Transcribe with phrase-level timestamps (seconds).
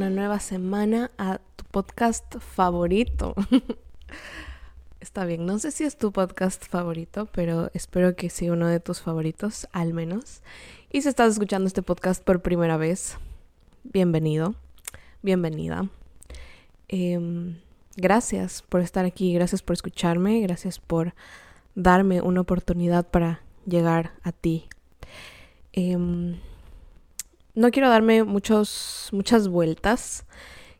[0.00, 3.34] Una nueva semana a tu podcast favorito.
[4.98, 8.80] Está bien, no sé si es tu podcast favorito, pero espero que sea uno de
[8.80, 10.40] tus favoritos, al menos.
[10.90, 13.18] Y si estás escuchando este podcast por primera vez,
[13.84, 14.54] bienvenido,
[15.20, 15.86] bienvenida.
[16.88, 17.58] Em,
[17.94, 21.12] gracias por estar aquí, gracias por escucharme, gracias por
[21.74, 24.66] darme una oportunidad para llegar a ti.
[25.74, 26.38] Em,
[27.54, 30.24] no quiero darme muchos, muchas vueltas.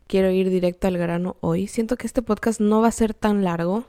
[0.07, 1.67] Quiero ir directo al grano hoy.
[1.67, 3.85] Siento que este podcast no va a ser tan largo,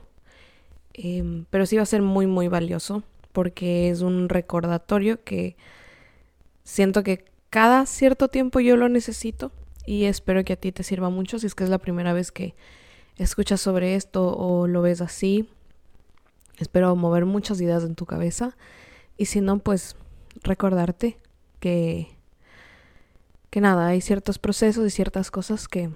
[0.93, 5.57] em, pero sí va a ser muy, muy valioso porque es un recordatorio que
[6.63, 9.51] siento que cada cierto tiempo yo lo necesito
[9.85, 12.31] y espero que a ti te sirva mucho si es que es la primera vez
[12.31, 12.55] que
[13.17, 15.49] escuchas sobre esto o lo ves así.
[16.57, 18.55] Espero mover muchas ideas en tu cabeza
[19.17, 19.95] y si no, pues
[20.43, 21.17] recordarte
[21.59, 22.12] que
[23.53, 25.91] que nada, hay ciertos procesos y ciertas cosas que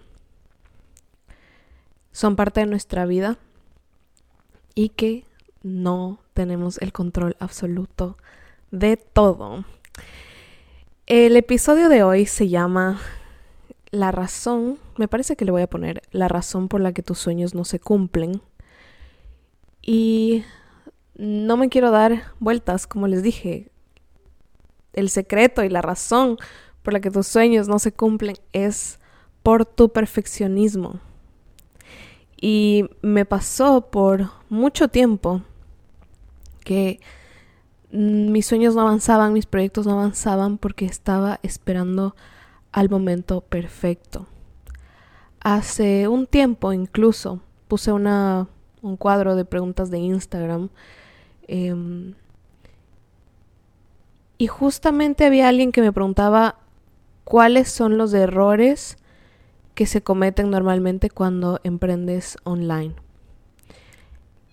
[2.12, 3.40] son parte de nuestra vida
[4.76, 5.26] y que
[5.64, 8.16] no tenemos el control absoluto
[8.70, 9.66] de todo.
[11.08, 13.00] El episodio de hoy se llama
[13.90, 17.18] La razón, me parece que le voy a poner la razón por la que tus
[17.18, 18.40] sueños no se cumplen.
[19.82, 20.44] Y
[21.16, 23.72] no me quiero dar vueltas, como les dije.
[24.94, 26.38] El secreto y la razón
[26.88, 28.98] por la que tus sueños no se cumplen es
[29.44, 31.02] por tu perfeccionismo.
[32.40, 35.42] Y me pasó por mucho tiempo
[36.64, 37.02] que
[37.92, 42.16] mis sueños no avanzaban, mis proyectos no avanzaban porque estaba esperando
[42.72, 44.26] al momento perfecto.
[45.42, 48.48] Hace un tiempo incluso puse una,
[48.82, 50.70] un cuadro de preguntas de Instagram
[51.50, 52.14] em,
[54.38, 56.56] y justamente había alguien que me preguntaba
[57.28, 58.96] cuáles son los errores
[59.76, 62.96] que se cometen normalmente cuando emprendes online.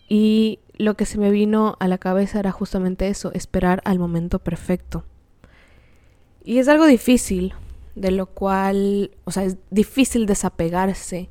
[0.08, 4.40] Y lo que se me vino a la cabeza era justamente eso, esperar al momento
[4.40, 5.04] perfecto.
[6.42, 7.54] Y es algo difícil,
[7.94, 11.30] de lo cual, o sea, es difícil desapegarse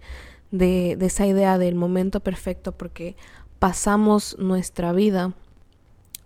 [0.52, 3.18] de, de esa idea del momento perfecto porque
[3.60, 5.34] pasamos nuestra vida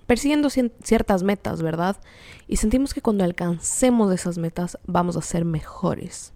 [0.07, 1.97] persiguiendo ciertas metas, ¿verdad?
[2.47, 6.33] Y sentimos que cuando alcancemos esas metas vamos a ser mejores.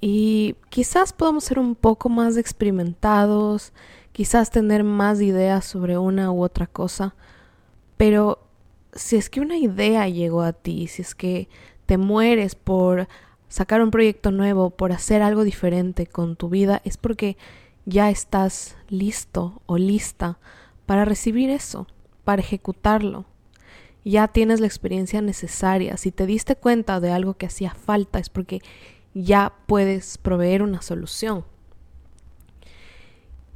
[0.00, 3.72] Y quizás podamos ser un poco más experimentados,
[4.12, 7.14] quizás tener más ideas sobre una u otra cosa,
[7.96, 8.38] pero
[8.94, 11.48] si es que una idea llegó a ti, si es que
[11.84, 13.08] te mueres por
[13.48, 17.36] sacar un proyecto nuevo, por hacer algo diferente con tu vida, es porque
[17.84, 20.38] ya estás listo o lista
[20.86, 21.86] para recibir eso
[22.28, 23.24] para ejecutarlo.
[24.04, 25.96] Ya tienes la experiencia necesaria.
[25.96, 28.60] Si te diste cuenta de algo que hacía falta es porque
[29.14, 31.46] ya puedes proveer una solución.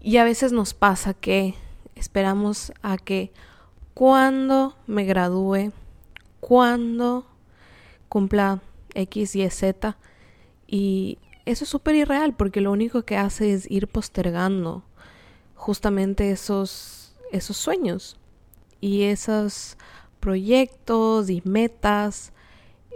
[0.00, 1.54] Y a veces nos pasa que
[1.96, 3.30] esperamos a que
[3.92, 5.70] cuando me gradúe,
[6.40, 7.26] cuando
[8.08, 8.62] cumpla
[8.94, 9.98] X, Y, Z,
[10.66, 14.82] y eso es súper irreal porque lo único que hace es ir postergando
[15.56, 18.16] justamente esos, esos sueños
[18.82, 19.78] y esos
[20.20, 22.32] proyectos y metas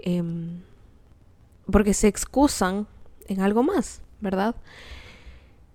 [0.03, 0.61] em,
[1.71, 2.87] porque se excusan
[3.29, 4.57] en algo más, ¿verdad?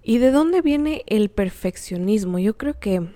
[0.04, 2.40] ¿Y de dónde viene el perfeccionismo?
[2.40, 3.10] Yo creo que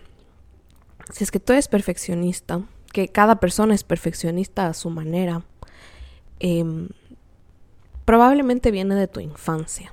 [1.11, 2.61] si es que tú eres perfeccionista,
[2.93, 5.43] que cada persona es perfeccionista a su manera,
[6.39, 6.87] em,
[8.05, 9.91] probablemente viene de tu infancia.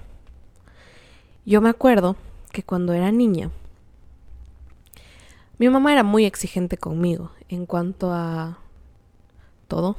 [1.44, 2.14] Yo me acuerdo
[2.52, 3.50] que cuando era niña,
[5.58, 8.58] mi mamá era muy exigente conmigo en cuanto a
[9.69, 9.96] todo.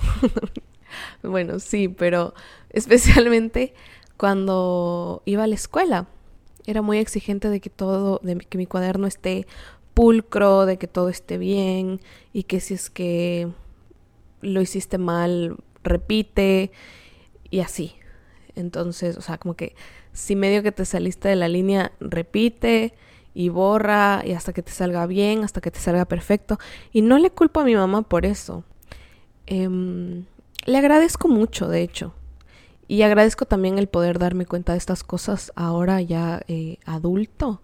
[1.24, 2.34] bueno, sí, pero
[2.70, 3.74] especialmente
[4.18, 6.08] cuando iba a la escuela.
[6.66, 9.48] Era muy exigente de que todo, de que mi cuaderno esté
[9.94, 12.00] pulcro, de que todo esté bien
[12.32, 13.50] y que si es que
[14.42, 16.72] lo hiciste mal, repite
[17.50, 17.96] y así.
[18.56, 19.76] Entonces, o sea, como que
[20.14, 22.94] si medio que te saliste de la línea, repite
[23.34, 26.60] y borra y hasta que te salga bien, hasta que te salga perfecto.
[26.92, 28.64] Y no le culpo a mi mamá por eso.
[29.48, 30.26] Em,
[30.66, 32.14] le agradezco mucho, de hecho.
[32.88, 37.62] Y agradezco también el poder darme cuenta de estas cosas ahora ya eh, adulto,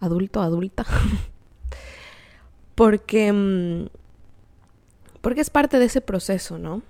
[0.00, 0.86] adulto, adulta.
[2.74, 3.88] porque, em,
[5.20, 6.82] porque es parte de ese proceso, ¿no?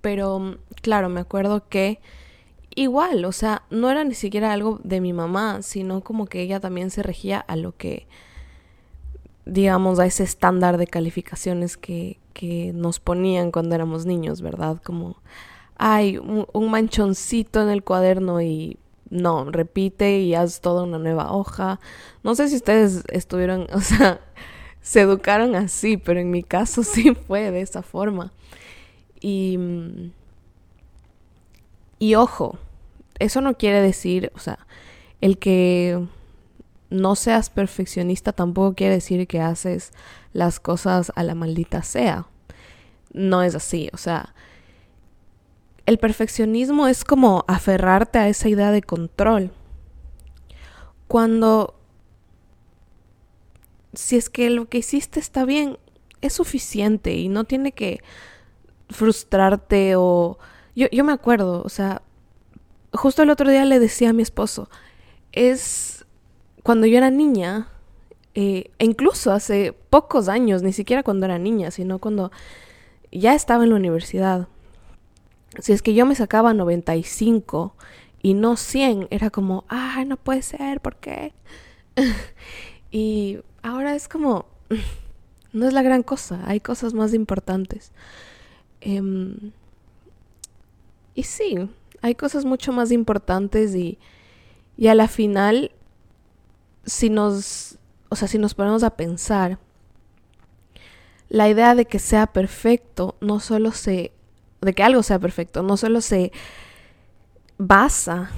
[0.00, 2.00] Pero claro, me acuerdo que
[2.78, 6.60] igual, o sea, no era ni siquiera algo de mi mamá, sino como que ella
[6.60, 8.06] también se regía a lo que,
[9.46, 14.80] digamos, a ese estándar de calificaciones que, que nos ponían cuando éramos niños, ¿verdad?
[14.82, 15.16] Como,
[15.76, 18.78] hay un, manchoncito en el cuaderno y
[19.10, 21.80] no, repite y haz toda una nueva hoja.
[22.22, 24.20] No sé si ustedes estuvieron, o sea,
[24.82, 28.32] se educaron así, pero en mi caso sí fue de esa forma.
[29.20, 29.58] Y,
[31.98, 32.58] y ojo,
[33.18, 34.58] eso no quiere decir, o sea,
[35.20, 36.06] el que
[36.90, 39.92] no seas perfeccionista tampoco quiere decir que haces
[40.32, 42.26] las cosas a la maldita sea.
[43.12, 44.34] No es así, o sea,
[45.86, 49.50] el perfeccionismo es como aferrarte a esa idea de control.
[51.08, 51.78] Cuando
[53.94, 55.78] si es que lo que hiciste está bien,
[56.20, 58.00] es suficiente y no tiene que
[58.90, 60.38] frustrarte o...
[60.76, 62.02] Yo, yo me acuerdo, o sea,
[62.92, 64.68] justo el otro día le decía a mi esposo,
[65.32, 66.06] es
[66.62, 67.68] cuando yo era niña,
[68.34, 72.30] eh, e incluso hace pocos años, ni siquiera cuando era niña, sino cuando
[73.10, 74.48] ya estaba en la universidad.
[75.60, 77.74] Si es que yo me sacaba 95
[78.22, 81.32] y no 100, era como, ay, no puede ser, ¿por qué?
[82.90, 84.46] y ahora es como,
[85.52, 87.92] no es la gran cosa, hay cosas más importantes.
[88.80, 89.52] Em,
[91.14, 91.68] y sí,
[92.02, 93.98] hay cosas mucho más importantes y,
[94.76, 95.72] y a la final,
[96.84, 97.78] si nos,
[98.08, 99.58] o sea, si nos ponemos a pensar,
[101.28, 104.12] la idea de que sea perfecto no solo se,
[104.60, 106.32] de que algo sea perfecto, no solo se
[107.58, 108.30] basa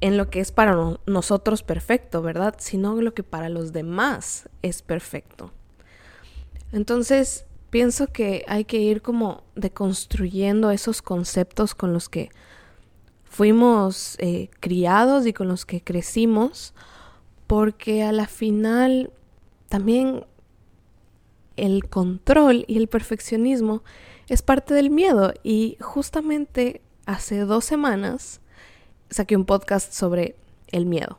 [0.00, 0.76] en lo que es para
[1.06, 2.54] nosotros perfecto, ¿verdad?
[2.58, 5.52] Sino lo que para los demás es perfecto.
[6.72, 12.30] Entonces, pienso que hay que ir como deconstruyendo esos conceptos con los que
[13.36, 16.72] fuimos eh, criados y con los que crecimos,
[17.46, 19.12] porque a la final
[19.68, 20.24] también
[21.56, 23.84] el control y el perfeccionismo
[24.30, 28.40] es parte del miedo y justamente hace dos semanas
[29.10, 30.34] saqué un podcast sobre
[30.68, 31.18] el miedo.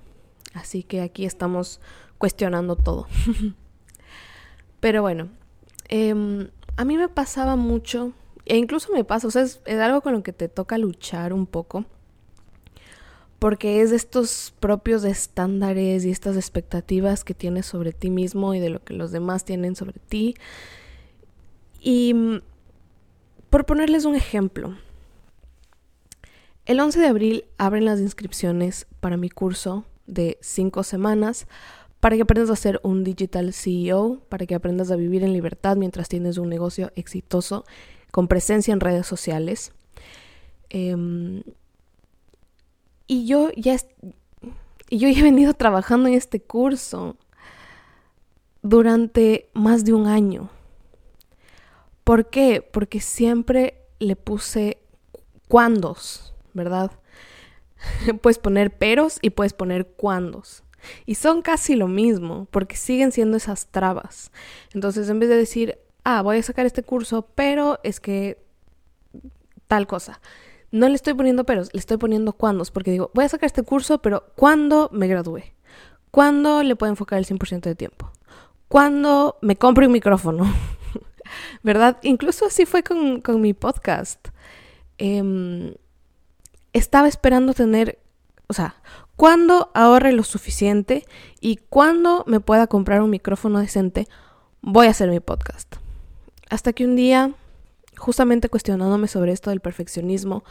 [0.56, 1.80] Así que aquí estamos
[2.18, 3.06] cuestionando todo.
[4.80, 5.30] Pero bueno,
[5.88, 8.12] em, a mí me pasaba mucho,
[8.46, 11.46] e incluso me pasa, o sea, es, algo con lo que te toca luchar un
[11.46, 11.86] poco,
[13.40, 18.60] porque es de estos propios estándares y estas expectativas que tienes sobre ti mismo y
[18.60, 20.36] de lo que los demás tienen sobre ti.
[21.80, 22.42] Y mm,
[23.50, 24.76] por ponerles un ejemplo,
[26.66, 31.48] el 11 de abril abren las inscripciones para mi curso de 5 semanas
[32.00, 35.78] para que aprendas a ser un digital CEO, para que aprendas a vivir en libertad
[35.78, 37.66] mientras tienes un negocio exitoso
[38.12, 39.72] con presencia en redes sociales.
[40.70, 41.44] Em,
[43.08, 43.78] y yo ya
[44.90, 47.18] y yo he venido trabajando en este curso
[48.62, 50.50] durante más de un año.
[52.04, 52.62] ¿Por qué?
[52.62, 54.80] Porque siempre le puse
[55.50, 56.34] cuándos.
[56.58, 56.92] ¿verdad?
[58.22, 60.64] puedes poner peros y puedes poner cuándos.
[61.06, 64.32] Y son casi lo mismo, porque siguen siendo esas trabas.
[64.74, 68.44] Entonces, en vez de decir, ah, voy a sacar este curso, pero es que
[69.68, 70.20] tal cosa.
[70.72, 73.64] No le estoy poniendo peros, le estoy poniendo cuándos, porque digo, voy a sacar este
[73.64, 75.44] curso, pero ¿cuándo me gradúe?
[76.12, 78.12] ¿Cuándo le puedo enfocar el 100% de tiempo?
[78.68, 80.46] ¿Cuándo me compro un micrófono?
[81.64, 81.98] ¿Verdad?
[82.04, 84.28] Incluso así fue con, con mi podcast.
[84.98, 85.76] Eh,
[86.74, 88.00] estaba esperando tener,
[88.48, 88.76] o sea,
[89.16, 91.06] cuando ahorre lo suficiente
[91.42, 94.08] y cuando me pueda comprar un micrófono decente,
[94.62, 95.76] voy a hacer mi podcast.
[96.50, 97.32] Hasta que un día,
[97.98, 100.44] justamente cuestionándome sobre esto del perfeccionismo,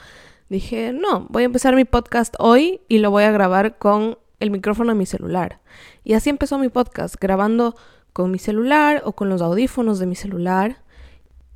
[0.48, 4.50] dije, no, voy a empezar mi podcast hoy y lo voy a grabar con el
[4.50, 5.60] micrófono de mi celular.
[6.04, 7.74] Y así empezó mi podcast, grabando
[8.12, 10.82] con mi celular o con los audífonos de mi celular.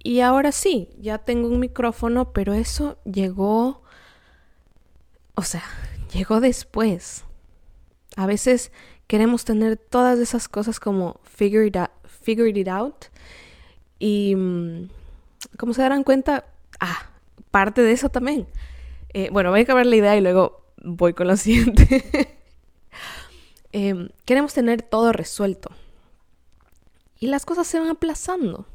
[0.02, 3.82] Y ahora sí, ya tengo un micrófono, pero eso llegó
[5.40, 5.64] o sea,
[6.12, 7.24] llegó después.
[8.14, 8.72] A veces
[9.06, 11.74] queremos tener todas esas cosas como figured,
[12.56, 13.06] it out.
[13.98, 14.90] Y mm,
[15.56, 16.46] como se darán cuenta,
[16.80, 17.10] ah,
[17.50, 18.46] parte de eso también.
[19.12, 22.36] Eh, bueno, voy a acabar la idea y luego voy con lo siguiente.
[23.72, 25.70] Em, queremos tener todo resuelto.
[27.18, 28.66] Y las cosas se van aplazando.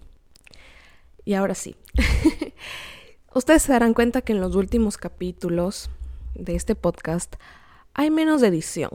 [1.25, 1.75] Y ahora sí.
[3.33, 5.89] Ustedes se darán cuenta que en los últimos capítulos
[6.35, 7.35] de este podcast
[7.93, 8.91] hay menos edición.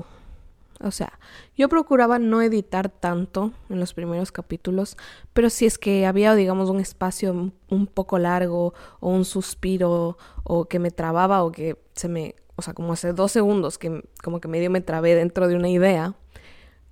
[0.82, 1.18] O sea,
[1.56, 4.96] yo procuraba no editar tanto en los primeros capítulos,
[5.34, 10.64] pero si es que había, digamos, un espacio un poco largo o un suspiro o
[10.64, 14.40] que me trababa o que se me, o sea, como hace dos segundos que como
[14.40, 16.14] que medio me trabé dentro de una idea,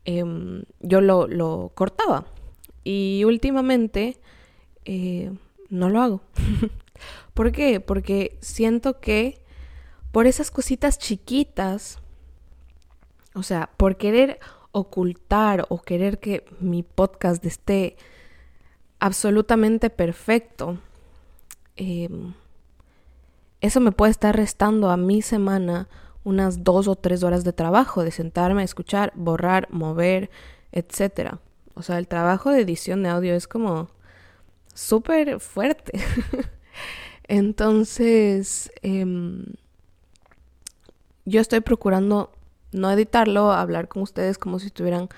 [0.05, 2.27] em, yo lo, lo, cortaba.
[2.85, 4.19] Y últimamente
[4.85, 5.33] eh,
[5.71, 6.21] no lo hago.
[7.35, 7.81] ¿Por qué?
[7.81, 9.43] Porque siento que
[10.13, 12.01] por esas cositas chiquitas,
[13.39, 14.41] o sea, por querer
[14.73, 17.97] ocultar o querer que mi podcast esté
[18.99, 20.79] absolutamente perfecto,
[21.77, 22.35] em,
[23.61, 25.89] eso me puede estar restando a mi semana
[26.25, 30.31] unas dos o tres horas de trabajo, de sentarme a escuchar, borrar, mover,
[30.73, 31.37] etc.
[31.75, 33.89] O sea, el trabajo de edición de audio es como
[34.75, 35.93] súper fuerte.
[37.29, 39.45] Entonces, em,
[41.25, 42.33] yo estoy procurando
[42.79, 45.09] no editarlo, hablar con ustedes como si estuvieran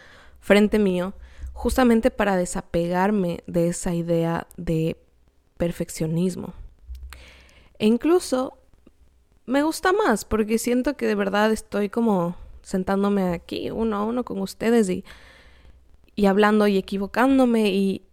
[0.41, 1.15] frente mío,
[1.53, 4.97] justamente para desapegarme de esa idea de
[5.57, 6.55] perfeccionismo.
[7.79, 8.59] E incluso
[9.47, 14.25] me gusta más porque siento que de verdad estoy como sentándome aquí uno a uno
[14.25, 15.05] con ustedes y,
[16.15, 18.07] y hablando y equivocándome y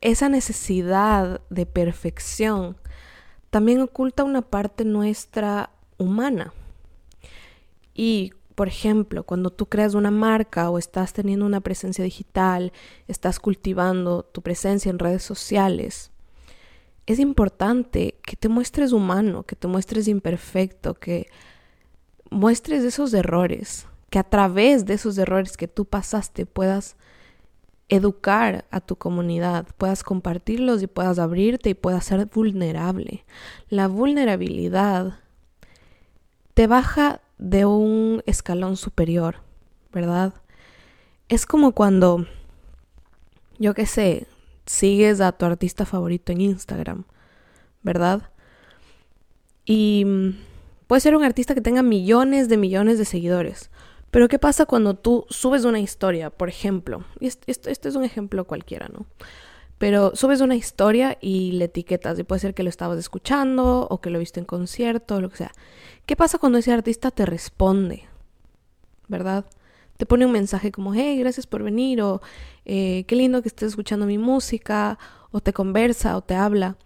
[0.00, 2.76] esa necesidad de perfección
[3.50, 6.52] también oculta una parte nuestra humana.
[7.94, 12.72] Y, por ejemplo, cuando tú creas una marca o estás teniendo una presencia digital,
[13.08, 16.10] estás cultivando tu presencia en redes sociales,
[17.06, 21.28] es importante que te muestres humano, que te muestres imperfecto, que
[22.30, 26.96] muestres esos errores, que a través de esos errores que tú pasaste puedas
[27.88, 33.24] educar a tu comunidad, puedas compartirlos y puedas abrirte y puedas ser vulnerable.
[33.68, 35.18] La vulnerabilidad
[36.54, 39.36] te baja de un escalón superior,
[39.92, 40.34] ¿verdad?
[41.28, 42.26] Es como cuando,
[43.58, 44.26] yo qué sé,
[44.66, 47.04] sigues a tu artista favorito en Instagram,
[47.82, 48.30] ¿verdad?
[49.64, 50.30] Y mm,
[50.86, 53.70] puede ser un artista que tenga millones de millones de seguidores.
[54.10, 57.04] Pero ¿qué pasa cuando tú subes una historia, por ejemplo?
[57.18, 59.06] Y esto es un ejemplo cualquiera, ¿no?
[59.78, 64.00] Pero subes una historia y le etiquetas, y puede ser que lo estabas escuchando o
[64.00, 65.52] que lo viste en concierto, lo que sea.
[66.06, 68.04] ¿Qué pasa cuando ese artista te responde?
[69.08, 69.44] ¿Verdad?
[69.96, 72.20] Te pone un mensaje como, hey, gracias por venir, o
[72.64, 74.98] eh, qué lindo que estés escuchando mi música,
[75.30, 76.76] o te conversa, o te habla.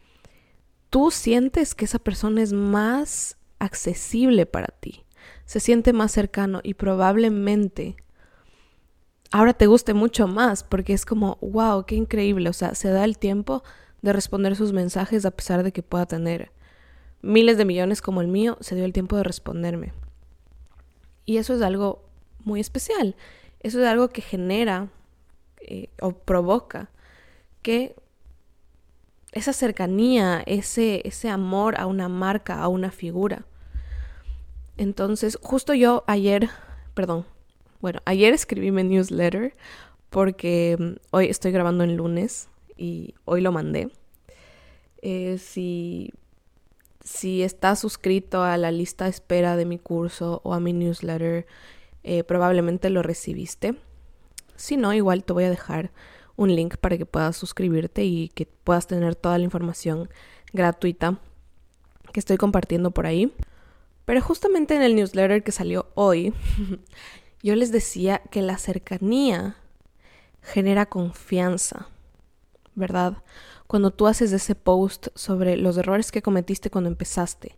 [0.90, 5.04] Tú sientes que esa persona es más accesible para ti,
[5.44, 7.96] se siente más cercano y probablemente
[9.30, 13.04] ahora te guste mucho más porque es como, wow, qué increíble, o sea, se da
[13.04, 13.62] el tiempo
[14.02, 16.52] de responder sus mensajes a pesar de que pueda tener
[17.20, 19.92] miles de millones como el mío, se dio el tiempo de responderme.
[21.24, 22.04] Y eso es algo
[22.44, 23.16] muy especial,
[23.60, 24.88] eso es algo que genera
[25.60, 26.90] eh, o provoca
[27.62, 27.96] que
[29.32, 33.44] esa cercanía, ese, ese amor a una marca, a una figura.
[34.76, 36.48] Entonces, justo yo ayer,
[36.94, 37.26] perdón,
[37.80, 39.54] bueno, ayer escribí mi newsletter
[40.10, 43.90] porque mm, hoy estoy grabando en lunes y hoy lo mandé.
[45.02, 46.12] Eh, si,
[47.04, 51.46] si estás suscrito a la lista de espera de mi curso o a mi newsletter,
[52.02, 53.74] eh, probablemente lo recibiste.
[54.56, 55.92] Si no, igual te voy a dejar
[56.36, 60.08] un link para que puedas suscribirte y que puedas tener toda la información
[60.52, 61.20] gratuita
[62.12, 63.32] que estoy compartiendo por ahí.
[64.04, 66.32] Pero justamente en el newsletter que salió hoy,
[67.42, 69.56] yo les decía que la cercanía
[70.42, 71.88] genera confianza,
[72.74, 73.22] ¿verdad?
[73.66, 77.56] Cuando tú haces ese post sobre los errores que cometiste cuando empezaste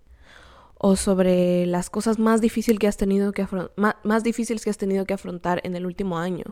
[0.77, 3.47] o sobre las cosas más, difíciles que has tenido que
[3.77, 6.45] más difíciles que has tenido que afrontar en el último año.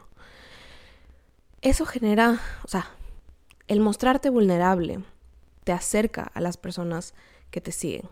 [1.63, 2.91] Eso genera, o sea,
[3.67, 5.03] el mostrarte vulnerable
[5.65, 7.15] te acerca a las personas
[7.51, 8.09] que te siguen.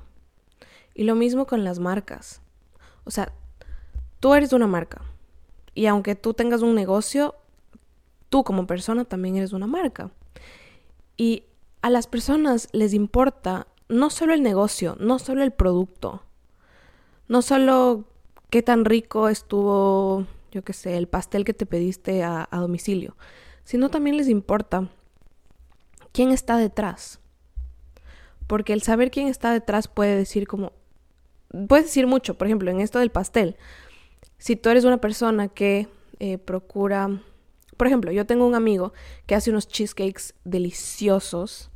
[0.95, 2.41] Y lo mismo con las marcas.
[3.05, 3.33] O sea,
[4.21, 5.03] tú eres una marca.
[5.75, 7.35] Y aunque tú tengas un negocio,
[8.29, 10.11] tú como persona también eres una marca.
[11.17, 11.45] Y
[11.83, 16.23] a las personas les importa no solo el negocio, no solo el producto,
[17.29, 18.05] no solo
[18.51, 23.17] qué tan rico estuvo, yo qué sé, el pastel que te pediste a, a domicilio,
[23.65, 24.89] sino también les importa
[26.13, 27.21] quién está detrás.
[28.47, 30.73] Porque el saber quién está detrás puede decir como,
[31.69, 33.57] puede decir mucho, por ejemplo, en esto del pastel.
[34.39, 35.89] Si tú eres una persona que
[36.19, 37.21] eh, procura,
[37.77, 38.93] por ejemplo, yo tengo un amigo
[39.27, 41.71] que hace unos cheesecakes deliciosos.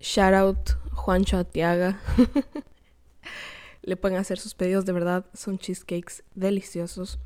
[0.00, 2.00] Shout out Juancho Atiaga.
[3.82, 7.18] Le pueden hacer sus pedidos, de verdad, son cheesecakes deliciosos.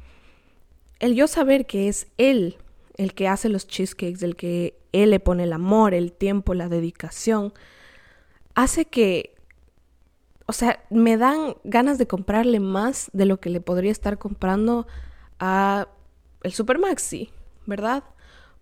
[0.99, 2.59] El yo saber que es él
[2.99, 6.69] el que hace los cheesecakes, el que él le pone el amor, el tiempo, la
[6.69, 7.55] dedicación,
[8.55, 9.37] hace que
[10.49, 14.87] o sea, me dan ganas de comprarle más de lo que le podría estar comprando
[15.39, 15.89] a
[16.43, 17.31] el Supermaxi,
[17.67, 18.03] ¿verdad?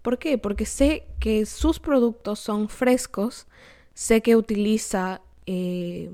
[0.03, 0.37] ¿Por qué?
[0.37, 3.47] Porque sé que sus productos son frescos,
[3.95, 6.13] sé que utiliza, eh,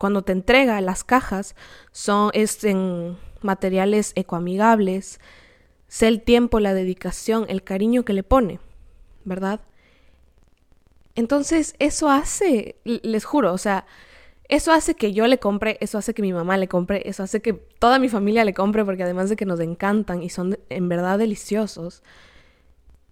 [0.00, 1.54] cuando te entrega las cajas,
[1.92, 5.20] son es en materiales ecoamigables,
[5.86, 8.58] sé el tiempo, la dedicación, el cariño que le pone,
[9.24, 9.60] ¿verdad?
[11.14, 13.86] Entonces, eso hace, les juro, o sea,
[14.48, 17.42] eso hace que yo le compre, eso hace que mi mamá le compre, eso hace
[17.42, 20.88] que toda mi familia le compre, porque además de que nos encantan y son en
[20.88, 22.02] verdad deliciosos,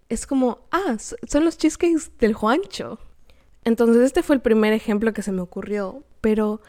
[0.09, 2.99] es como, ah, son los cheesecakes del Juancho.
[3.63, 6.61] Entonces este fue el primer ejemplo que se me ocurrió, pero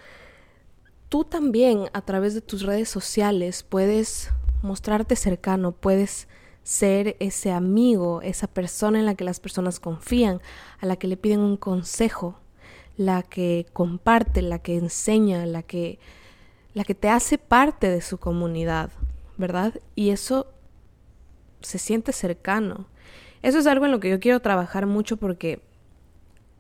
[1.09, 4.31] tú también a través de tus redes sociales puedes
[4.63, 6.29] mostrarte cercano, puedes
[6.63, 10.43] ser ese amigo, esa persona en la que las personas confían,
[10.81, 12.41] a la que le piden un consejo,
[12.99, 15.99] la que comparte, la que enseña, la que,
[16.75, 18.91] la que te hace parte de su comunidad,
[19.39, 19.73] ¿verdad?
[19.95, 20.49] Y eso
[21.61, 22.87] se siente cercano.
[23.41, 25.63] Eso es algo en lo que yo quiero trabajar mucho porque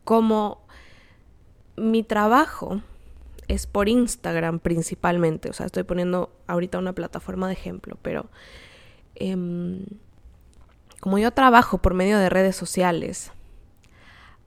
[0.04, 0.62] como
[1.76, 2.82] mi trabajo
[3.48, 8.26] es por Instagram principalmente, o sea, estoy poniendo ahorita una plataforma de ejemplo, pero
[9.16, 9.84] em,
[11.00, 13.32] como yo trabajo por medio de redes sociales,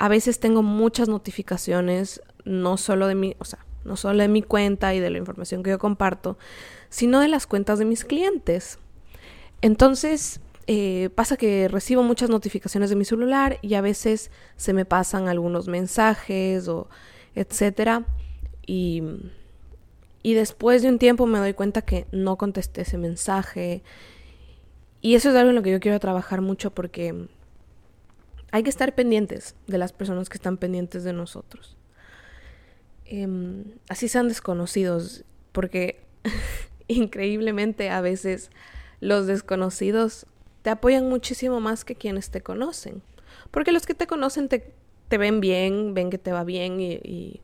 [0.01, 4.41] a veces tengo muchas notificaciones, no solo de mi, o sea, no solo de mi
[4.41, 6.39] cuenta y de la información que yo comparto,
[6.89, 8.79] sino de las cuentas de mis clientes.
[9.61, 14.85] Entonces, eh, pasa que recibo muchas notificaciones de mi celular y a veces se me
[14.85, 16.89] pasan algunos mensajes o
[17.35, 18.03] etcétera.
[18.65, 19.03] Y,
[20.23, 23.83] y después de un tiempo me doy cuenta que no contesté ese mensaje.
[24.99, 27.27] Y eso es algo en lo que yo quiero trabajar mucho porque
[28.51, 31.77] hay que estar pendientes de las personas que están pendientes de nosotros.
[33.05, 36.03] Em, así sean desconocidos, porque
[36.87, 38.51] increíblemente a veces
[38.99, 40.25] los desconocidos
[40.61, 43.01] te apoyan muchísimo más que quienes te conocen.
[43.49, 44.73] Porque los que te conocen te,
[45.07, 47.41] te ven bien, ven que te va bien y, y,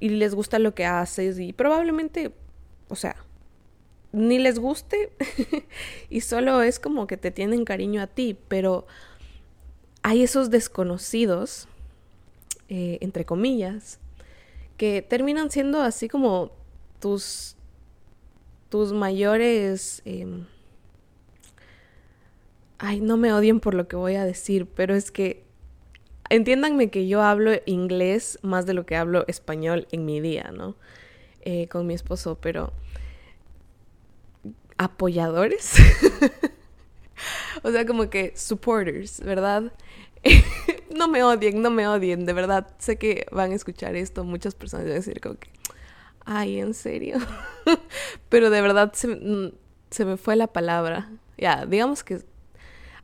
[0.00, 2.32] y les gusta lo que haces y probablemente,
[2.88, 3.16] o sea,
[4.12, 5.12] ni les guste
[6.10, 8.86] y solo es como que te tienen cariño a ti, pero
[10.06, 11.66] hay esos desconocidos,
[12.68, 13.98] eh, entre comillas,
[14.76, 16.52] que terminan siendo así como
[17.00, 17.56] tus,
[18.68, 20.02] tus mayores...
[20.04, 20.46] Em,
[22.78, 25.42] ay, no me odien por lo que voy a decir, pero es que
[26.30, 30.76] entiéndanme que yo hablo inglés más de lo que hablo español en mi día, ¿no?
[31.40, 32.72] Eh, con mi esposo, pero
[34.78, 35.72] apoyadores.
[37.64, 39.72] o sea, como que supporters, ¿verdad?
[40.96, 42.66] no me odien, no me odien, de verdad.
[42.78, 45.50] Sé que van a escuchar esto, muchas personas van a decir como que,
[46.24, 47.18] ay, en serio.
[48.28, 49.52] Pero de verdad se, mm,
[49.90, 51.10] se, me fue la palabra.
[51.38, 52.20] Ya, digamos que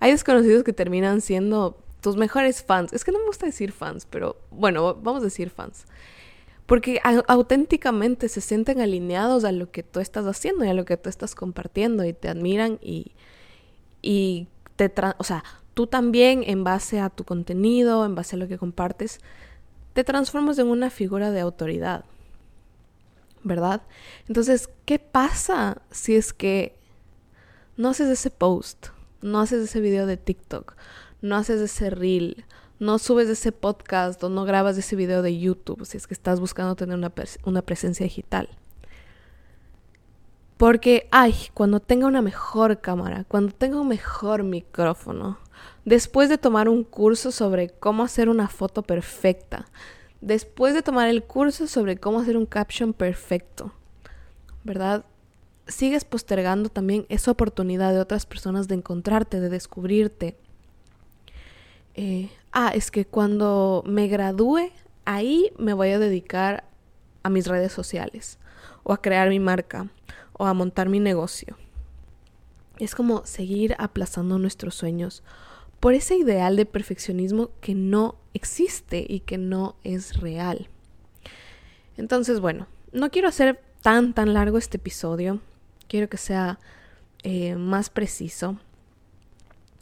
[0.01, 2.93] hay desconocidos que terminan siendo tus mejores fans.
[2.93, 5.87] Es que no me gusta decir fans, pero bueno, vamos a decir fans.
[6.67, 10.97] Porque auténticamente se sienten alineados a lo que tú estás haciendo y a lo que
[10.97, 13.13] tú estás compartiendo y te admiran y,
[14.01, 14.93] y te...
[15.19, 19.21] O sea, tú también en base a tu contenido, en base a lo que compartes,
[19.93, 22.05] te transformas en una figura de autoridad.
[23.45, 23.83] ¿Verdad?
[24.29, 26.79] Entonces, ¿qué pasa si es que
[27.77, 28.89] no haces ese post,
[29.21, 30.77] no haces ese video de TikTok,
[31.23, 32.45] no haces ese reel,
[32.79, 36.39] no subes ese podcast o no grabas ese video de YouTube si es que estás
[36.39, 37.13] buscando tener una,
[37.45, 38.49] una presencia digital?
[40.57, 45.39] Porque, ay, cuando tenga una mejor cámara, cuando tenga un mejor micrófono,
[45.85, 49.67] después de tomar un curso sobre cómo hacer una foto perfecta,
[50.21, 53.73] después de tomar el curso sobre cómo hacer un caption perfecto,
[54.65, 55.05] ¿verdad?
[55.67, 60.37] Sigues postergando también esa oportunidad de otras personas de encontrarte, de descubrirte.
[61.95, 64.71] Eh, ah, es que cuando me gradúe,
[65.05, 66.65] ahí me voy a dedicar
[67.23, 68.39] a mis redes sociales,
[68.83, 69.89] o a crear mi marca,
[70.33, 71.57] o a montar mi negocio.
[72.79, 75.23] Es como seguir aplazando nuestros sueños
[75.83, 80.69] por ese ideal de perfeccionismo que no existe y que no es real.
[81.97, 85.41] Entonces, bueno, no quiero hacer tan, tan largo este episodio.
[85.89, 86.61] Quiero que sea
[87.25, 88.61] eh, más preciso.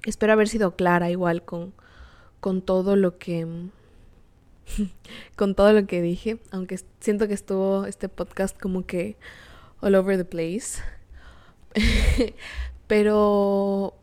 [0.06, 1.74] Espero haber sido clara igual con,
[2.40, 3.46] con todo lo que
[5.36, 9.18] con todo lo que dije, aunque siento que estuvo este podcast como que
[9.82, 10.82] all over the place.
[12.86, 13.99] Pero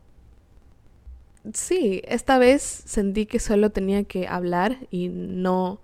[1.54, 5.80] sí, esta vez sentí que solo tenía que hablar y no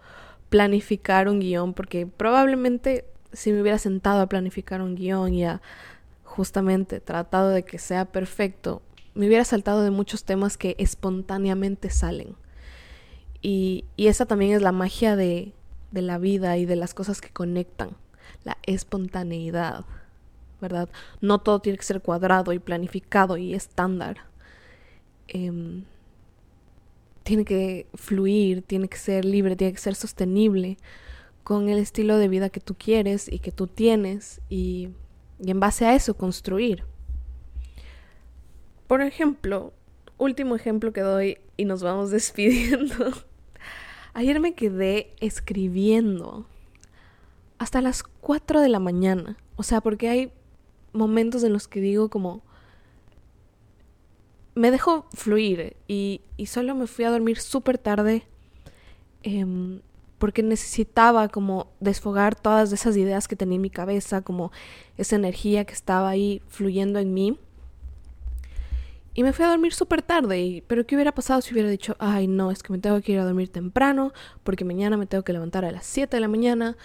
[0.50, 5.62] planificar un guion, porque probablemente si me hubiera sentado a planificar un guion y a
[6.24, 8.82] justamente tratado de que sea perfecto,
[9.16, 12.36] me hubiera saltado de muchos temas que espontáneamente salen.
[13.42, 15.54] Y, y esa también es la magia de,
[15.92, 17.92] de la vida y de las cosas que conectan,
[18.44, 19.86] la espontaneidad,
[20.62, 20.90] ¿verdad?
[21.22, 24.33] No todo tiene que ser cuadrado y planificado y estándar.
[25.28, 25.84] Em,
[27.24, 30.78] tiene que fluir, tiene que ser libre, tiene que ser sostenible
[31.44, 34.90] con el estilo de vida que tú quieres y que tú tienes y,
[35.40, 36.84] y en base a eso construir.
[38.88, 39.74] Por ejemplo,
[40.18, 43.12] último ejemplo que doy y nos vamos despidiendo.
[44.14, 46.46] Ayer me quedé escribiendo
[47.58, 49.38] hasta las 4 de la mañana.
[49.56, 50.32] O sea, porque hay
[50.92, 52.42] momentos en los que digo como...
[54.56, 58.28] Me dejo fluir y, y solo me fui a dormir súper tarde
[59.24, 59.80] eh,
[60.24, 64.54] porque necesitaba como desfogar todas esas ideas que tenía en mi cabeza, como
[64.98, 67.38] esa energía que estaba ahí fluyendo en mí.
[69.16, 71.98] Y me fui a dormir súper tarde, y, pero ¿qué hubiera pasado si hubiera dicho,
[72.00, 74.14] ay no, es que me tengo que ir a dormir temprano,
[74.46, 76.78] porque mañana me tengo que levantar a las 7 de la mañana?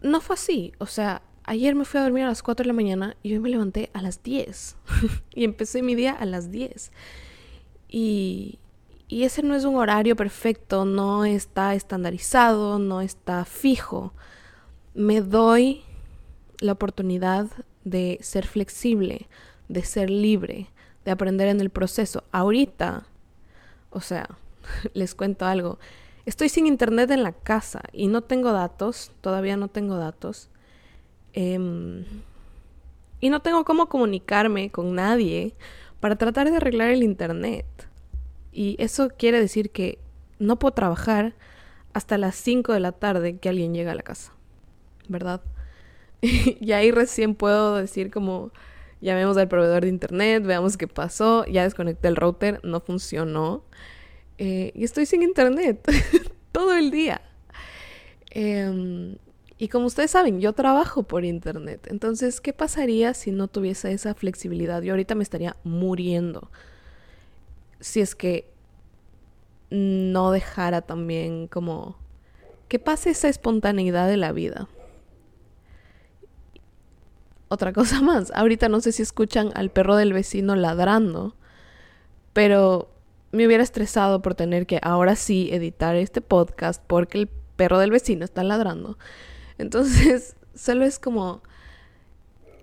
[0.00, 2.72] No fue así, o sea, ayer me fui a dormir a las 4 de la
[2.72, 4.76] mañana y hoy me levanté a las 10
[5.34, 6.90] y empecé mi día a las 10.
[7.88, 8.58] Y,
[9.08, 14.12] y ese no es un horario perfecto, no está estandarizado, no está fijo.
[14.94, 15.82] Me doy
[16.60, 17.46] la oportunidad
[17.84, 19.28] de ser flexible,
[19.68, 20.68] de ser libre,
[21.04, 22.24] de aprender en el proceso.
[22.32, 23.06] Ahorita,
[23.90, 24.28] o sea,
[24.94, 25.78] les cuento algo.
[26.26, 30.48] Estoy sin internet en la casa y no tengo datos, todavía no tengo datos.
[31.34, 32.04] Eh,
[33.24, 35.54] y no tengo cómo comunicarme con nadie
[35.98, 37.64] para tratar de arreglar el internet.
[38.52, 39.98] Y eso quiere decir que
[40.38, 41.34] no puedo trabajar
[41.94, 44.34] hasta las 5 de la tarde que alguien llega a la casa,
[45.08, 45.40] ¿verdad?
[46.20, 48.52] y ahí recién puedo decir como,
[49.00, 53.64] llamemos al proveedor de internet, veamos qué pasó, ya desconecté el router, no funcionó.
[54.36, 55.80] Eh, y estoy sin internet
[56.52, 57.22] todo el día.
[58.32, 59.16] Eh,
[59.56, 61.86] y como ustedes saben, yo trabajo por internet.
[61.88, 64.82] Entonces, ¿qué pasaría si no tuviese esa flexibilidad?
[64.82, 66.50] Yo ahorita me estaría muriendo.
[67.78, 68.52] Si es que
[69.70, 71.96] no dejara también como
[72.68, 74.68] que pase esa espontaneidad de la vida.
[77.48, 81.36] Otra cosa más, ahorita no sé si escuchan al perro del vecino ladrando,
[82.32, 82.90] pero
[83.30, 87.90] me hubiera estresado por tener que ahora sí editar este podcast porque el perro del
[87.92, 88.98] vecino está ladrando.
[89.58, 91.42] Entonces, solo es como,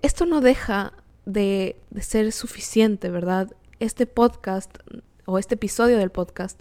[0.02, 0.94] esto no deja
[1.26, 3.56] de, ser suficiente, ¿verdad?
[3.80, 4.78] Este podcast
[5.26, 6.60] o este episodio del podcast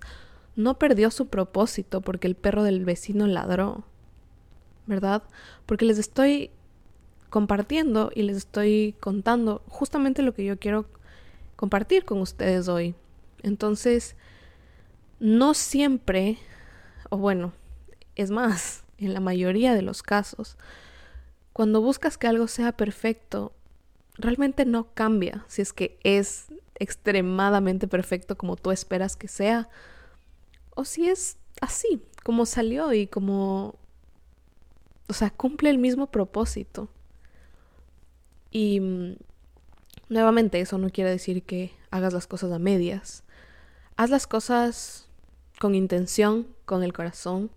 [0.56, 3.84] no perdió su propósito porque el perro del vecino ladró,
[4.86, 5.22] ¿verdad?
[5.66, 6.50] Porque les estoy
[7.30, 10.86] compartiendo y les estoy contando justamente lo que yo quiero
[11.56, 12.94] compartir con ustedes hoy.
[13.42, 14.16] Entonces,
[15.20, 16.38] no siempre,
[17.08, 17.52] o bueno,
[18.16, 20.56] es más, en la mayoría de los casos,
[21.52, 23.52] cuando buscas que algo sea perfecto,
[24.14, 26.46] realmente no cambia si es que es
[26.80, 29.68] extremadamente perfecto como tú esperas que sea,
[30.74, 33.74] o si es así, como salió y como,
[35.08, 36.88] o sea, cumple el mismo propósito.
[38.50, 39.16] Y mm,
[40.08, 43.24] nuevamente eso no quiere decir que hagas las cosas a medias.
[43.96, 45.08] Haz las cosas
[45.60, 47.50] con intención, con el corazón.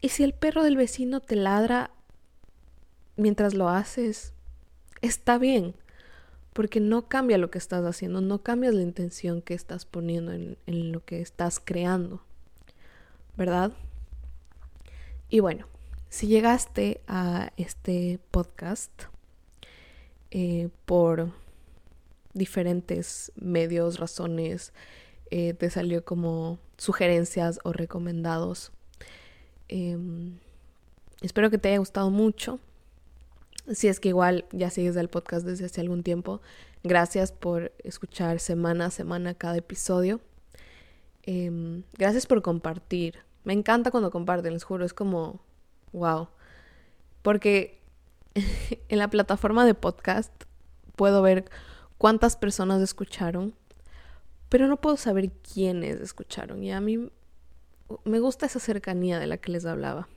[0.00, 1.90] Y si el perro del vecino te ladra
[3.16, 4.34] mientras lo haces,
[5.00, 5.74] está bien,
[6.52, 10.58] porque no cambia lo que estás haciendo, no cambias la intención que estás poniendo en,
[10.66, 12.22] en lo que estás creando,
[13.36, 13.72] ¿verdad?
[15.28, 15.66] Y bueno,
[16.08, 18.92] si llegaste a este podcast,
[20.38, 21.30] eh, por
[22.34, 24.72] diferentes medios, razones,
[25.30, 28.72] eh, te salió como sugerencias o recomendados.
[29.68, 30.38] Em,
[31.22, 32.60] espero que te haya gustado mucho.
[33.72, 36.40] Si es que igual ya sigues el podcast desde hace algún tiempo,
[36.84, 40.20] gracias por escuchar semana a semana cada episodio.
[41.24, 43.18] Em, gracias por compartir.
[43.44, 45.40] Me encanta cuando comparten, les juro, es como,
[45.92, 46.28] wow.
[47.22, 47.80] Porque
[48.88, 50.32] en la plataforma de podcast
[50.94, 51.46] puedo ver
[51.98, 53.54] cuántas personas escucharon,
[54.48, 56.62] pero no puedo saber quiénes escucharon.
[56.62, 57.10] Y a mí
[58.04, 60.08] me gusta esa cercanía de la que les hablaba.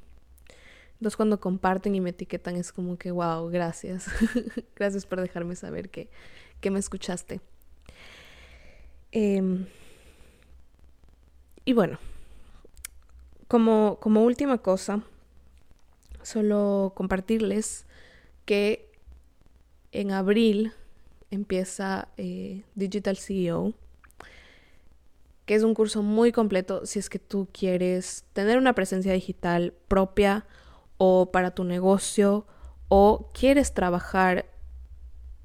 [0.93, 4.07] Entonces cuando comparten y me etiquetan es como que, wow, gracias.
[4.75, 6.09] gracias por dejarme saber que,
[6.59, 7.39] que me escuchaste.
[9.11, 9.65] Em,
[11.65, 11.99] y bueno,
[13.47, 15.01] como, como última cosa,
[16.21, 17.85] solo compartirles
[18.45, 18.91] que
[19.91, 20.73] en abril
[21.31, 23.73] empieza eh, Digital CEO,
[25.49, 29.73] que es un curso muy completo si es que tú quieres tener una presencia digital
[29.87, 30.45] propia
[30.99, 32.45] o para tu negocio
[32.87, 34.45] o quieres trabajar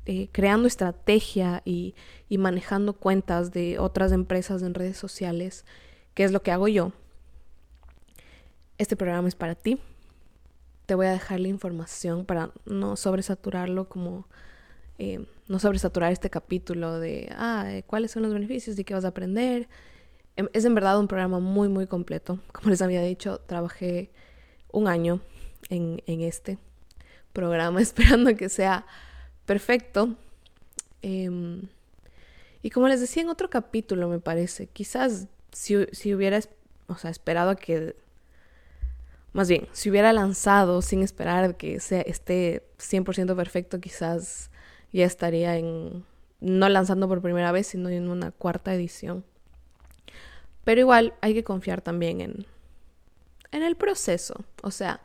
[0.05, 1.95] eh, creando estrategia y,
[2.29, 5.65] y manejando cuentas de otras empresas en redes sociales,
[6.13, 6.93] que es lo que hago yo.
[8.77, 9.81] Este programa es para ti.
[10.85, 14.29] Te voy a dejar la información para no sobresaturarlo como
[14.99, 19.07] eh, no sobresaturar este capítulo de, ah, eh, cuáles son los beneficios y qué vas
[19.07, 19.67] a aprender.
[20.37, 22.41] Em, es en verdad un programa muy, muy completo.
[22.53, 24.11] Como les había dicho, trabajé
[24.73, 25.21] un año
[25.71, 26.59] en, en este
[27.33, 28.87] programa esperando que sea
[29.47, 30.17] perfecto.
[31.03, 31.69] Em,
[32.63, 36.41] y como les decía en otro capítulo, me parece, quizás si, si hubiera
[36.89, 37.95] o sea, esperado a que
[39.35, 44.51] más bien, si hubiera lanzado sin esperar que sea, esté 100% perfecto, quizás
[44.93, 46.05] ya estaría en,
[46.41, 49.25] no lanzando por primera vez, sino en una cuarta edición.
[50.65, 52.47] Pero igual hay que confiar también en,
[53.53, 54.45] en el proceso.
[54.63, 55.01] O sea,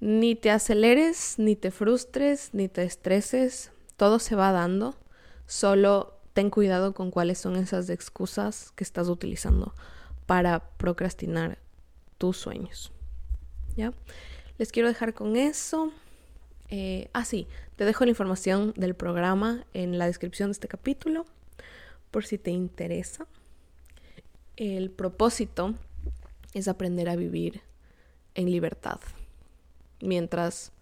[0.00, 3.70] ni te aceleres, ni te frustres, ni te estreses.
[3.96, 4.96] Todo se va dando.
[5.46, 9.74] Solo ten cuidado con cuáles son esas excusas que estás utilizando
[10.26, 11.58] para procrastinar
[12.18, 12.92] tus sueños.
[13.76, 13.92] ¿Ya?
[14.58, 15.92] Les quiero dejar con eso.
[16.68, 21.26] Eh, ah, sí, te dejo la información del programa en la descripción de este capítulo,
[22.10, 23.26] por si te interesa.
[24.56, 25.74] El propósito
[26.52, 27.62] es aprender a vivir
[28.34, 29.00] en libertad,
[30.00, 30.72] mientras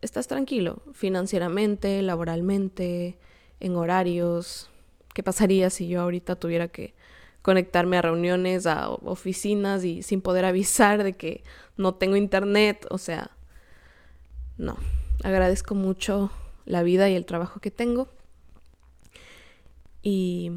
[0.00, 3.18] estás tranquilo financieramente, laboralmente,
[3.60, 4.68] en horarios.
[5.14, 6.94] ¿Qué pasaría si yo ahorita tuviera que
[7.42, 11.44] conectarme a reuniones, a oficinas y sin poder avisar de que
[11.76, 12.84] no tengo internet?
[12.90, 13.30] O sea,
[14.58, 14.76] no.
[15.22, 16.32] Agradezco mucho
[16.64, 18.08] la vida y el trabajo que tengo.
[20.02, 20.50] Y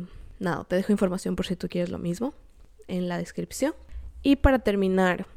[0.45, 2.34] nada, te dejo información por si tú quieres lo mismo
[2.88, 3.73] en la descripción.
[4.23, 5.27] Y para terminar,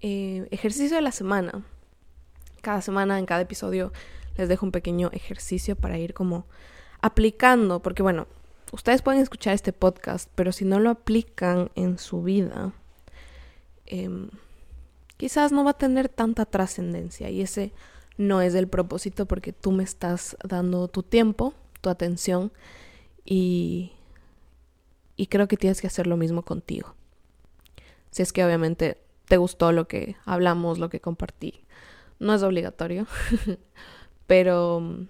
[0.00, 1.64] eh, ejercicio de la semana.
[2.60, 3.92] Cada semana, en cada episodio,
[4.36, 6.46] les dejo un pequeño ejercicio para ir como
[7.00, 8.26] aplicando, porque bueno,
[8.72, 12.72] ustedes pueden escuchar este podcast, pero si no lo aplican en su vida,
[13.86, 14.30] em,
[15.16, 17.72] quizás no va a tener tanta trascendencia y ese
[18.16, 22.52] no es el propósito porque tú me estás dando tu tiempo, tu atención
[23.24, 23.92] y,
[25.22, 26.96] y creo que tienes que hacer lo mismo contigo.
[28.10, 31.62] Si es que obviamente te gustó lo que hablamos, lo que compartí.
[32.18, 33.06] No es obligatorio,
[34.26, 35.06] pero,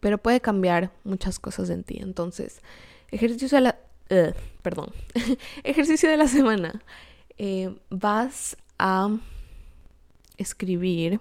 [0.00, 1.98] pero puede cambiar muchas cosas en ti.
[2.00, 2.60] Entonces,
[3.12, 3.78] ejercicio de la...
[4.62, 4.90] perdón.
[5.62, 6.82] ejercicio de la semana.
[7.36, 9.16] Eh, vas a
[10.38, 11.20] escribir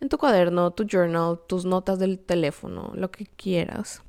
[0.00, 4.02] en tu cuaderno, tu journal, tus notas del teléfono, lo que quieras,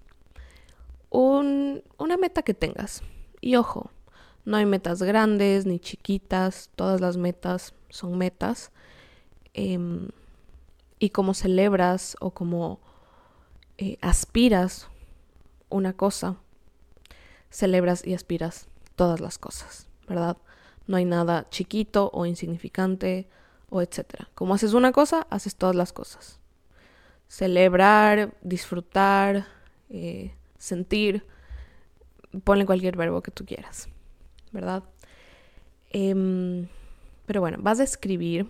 [1.12, 3.04] una meta que tengas.
[3.42, 3.92] Y ojo,
[4.46, 8.72] no hay metas grandes ni chiquitas, todas las metas son metas.
[9.54, 10.10] Em,
[10.98, 12.80] y como celebras o como
[13.78, 14.88] eh, aspiras
[15.70, 16.38] una cosa,
[17.50, 20.38] celebras y aspiras todas las cosas, ¿verdad?
[20.88, 23.28] No hay nada chiquito o insignificante
[23.70, 24.30] o etcétera.
[24.36, 26.40] Como haces una cosa, haces todas las cosas.
[27.28, 29.48] Celebrar, disfrutar,
[29.90, 31.26] eh, sentir,
[32.44, 33.90] ponle cualquier verbo que tú quieras,
[34.52, 34.84] ¿verdad?
[35.90, 36.68] Em,
[37.26, 38.48] pero bueno, vas a escribir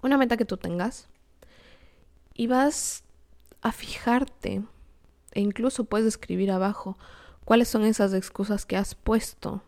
[0.00, 1.08] una meta que tú tengas
[2.34, 3.02] y vas
[3.62, 4.62] a fijarte
[5.32, 6.96] e incluso puedes escribir abajo
[7.44, 9.62] cuáles son esas excusas que has puesto.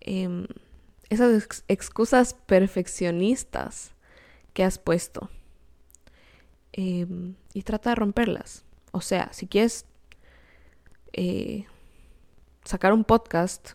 [0.00, 0.46] Em,
[1.10, 3.92] esas excusas perfeccionistas
[4.54, 5.28] que has puesto.
[6.72, 8.64] Em, y trata de romperlas.
[8.90, 9.86] O sea, si quieres
[11.14, 11.66] eh,
[12.64, 13.72] sacar un podcast,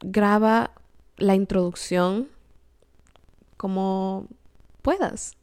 [0.00, 0.70] graba
[1.16, 2.28] la introducción
[3.56, 4.28] como
[4.82, 5.36] puedas,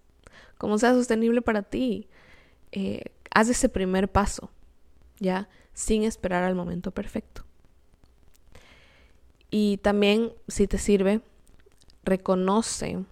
[0.58, 2.08] como sea sostenible para ti.
[2.72, 4.50] Eh, haz ese primer paso,
[5.20, 5.50] ¿ya?
[5.74, 7.44] Sin esperar al momento perfecto.
[9.50, 11.22] Y también, si te sirve,
[12.04, 13.04] reconoce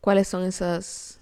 [0.00, 1.20] cuáles son esas,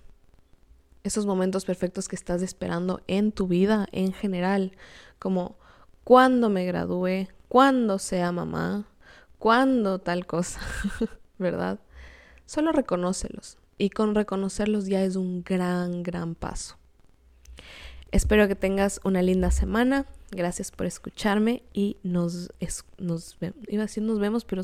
[1.06, 4.72] esos momentos perfectos que estás esperando en tu vida en general,
[5.18, 5.56] como
[6.04, 8.86] cuando me gradúe, cuando sea mamá,
[9.38, 10.60] cuando tal cosa,
[11.38, 11.80] ¿verdad?
[12.46, 13.58] Solo reconócelos.
[13.78, 16.76] Y con reconocerlos ya es un gran, gran paso.
[18.12, 20.06] Espero que tengas una linda semana.
[20.30, 23.36] Gracias por escucharme y nos, vemos.
[23.68, 24.62] Iba a decir nos vemos, pero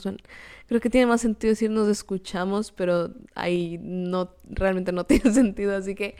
[0.66, 5.76] creo que tiene más sentido decir nos escuchamos, pero ahí no, realmente no tiene sentido.
[5.76, 6.16] Así que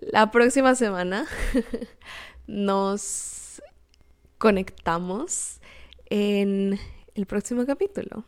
[0.00, 1.26] la próxima semana
[2.46, 3.62] nos
[4.38, 5.60] conectamos
[6.10, 6.78] en
[7.14, 8.24] el próximo capítulo.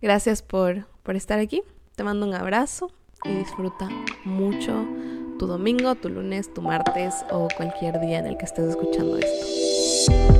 [0.00, 1.62] Gracias por, por estar aquí.
[1.96, 2.90] Te mando un abrazo
[3.24, 3.88] y disfruta
[4.24, 4.86] mucho
[5.38, 10.37] tu domingo, tu lunes, tu martes o cualquier día en el que estés escuchando esto.